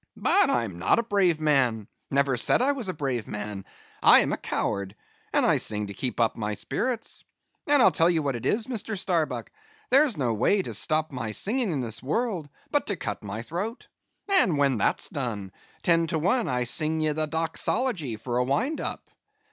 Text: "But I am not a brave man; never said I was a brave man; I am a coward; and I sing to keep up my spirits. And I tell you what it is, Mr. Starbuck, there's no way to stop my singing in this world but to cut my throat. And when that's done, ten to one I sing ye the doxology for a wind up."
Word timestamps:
"But 0.17 0.49
I 0.49 0.63
am 0.63 0.79
not 0.79 0.97
a 0.97 1.03
brave 1.03 1.39
man; 1.39 1.87
never 2.09 2.35
said 2.35 2.59
I 2.59 2.71
was 2.71 2.89
a 2.89 2.93
brave 2.95 3.27
man; 3.27 3.65
I 4.01 4.21
am 4.21 4.33
a 4.33 4.37
coward; 4.37 4.95
and 5.31 5.45
I 5.45 5.57
sing 5.57 5.85
to 5.85 5.93
keep 5.93 6.19
up 6.19 6.35
my 6.35 6.55
spirits. 6.55 7.23
And 7.67 7.83
I 7.83 7.89
tell 7.91 8.09
you 8.09 8.23
what 8.23 8.35
it 8.35 8.43
is, 8.47 8.65
Mr. 8.65 8.97
Starbuck, 8.97 9.51
there's 9.91 10.17
no 10.17 10.33
way 10.33 10.63
to 10.63 10.73
stop 10.73 11.11
my 11.11 11.29
singing 11.29 11.71
in 11.71 11.81
this 11.81 12.01
world 12.01 12.49
but 12.71 12.87
to 12.87 12.95
cut 12.95 13.21
my 13.21 13.43
throat. 13.43 13.89
And 14.27 14.57
when 14.57 14.79
that's 14.79 15.07
done, 15.07 15.51
ten 15.83 16.07
to 16.07 16.17
one 16.17 16.47
I 16.47 16.63
sing 16.63 16.99
ye 16.99 17.11
the 17.11 17.27
doxology 17.27 18.15
for 18.15 18.37
a 18.39 18.43
wind 18.43 18.81
up." 18.81 19.07